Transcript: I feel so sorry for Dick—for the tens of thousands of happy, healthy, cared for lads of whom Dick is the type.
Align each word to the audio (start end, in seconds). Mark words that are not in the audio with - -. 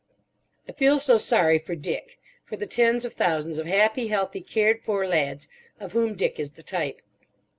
I 0.67 0.71
feel 0.71 0.99
so 0.99 1.19
sorry 1.19 1.59
for 1.59 1.75
Dick—for 1.75 2.57
the 2.57 2.65
tens 2.65 3.05
of 3.05 3.13
thousands 3.13 3.59
of 3.59 3.67
happy, 3.67 4.07
healthy, 4.07 4.41
cared 4.41 4.81
for 4.81 5.05
lads 5.07 5.47
of 5.79 5.91
whom 5.91 6.15
Dick 6.15 6.39
is 6.39 6.53
the 6.53 6.63
type. 6.63 7.03